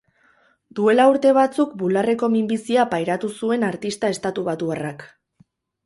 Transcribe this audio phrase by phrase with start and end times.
[0.79, 5.11] Duela urte batzuk bularreko minbizia pairatu zuen artista estatubatuarrak.